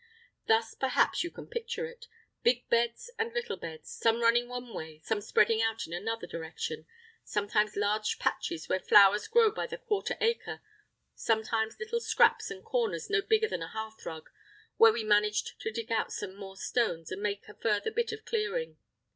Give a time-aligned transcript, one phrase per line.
[0.47, 5.21] Thus perhaps you can picture it—big beds and little beds, some running one way, some
[5.21, 6.87] spreading out in another direction;
[7.23, 10.61] sometimes large patches where flowers grow by the quarter acre;
[11.13, 14.31] sometimes little scraps and corners no bigger than a hearth rug,
[14.77, 18.25] where we managed to dig out some more stones, and make a further bit of
[18.25, 18.77] clearing.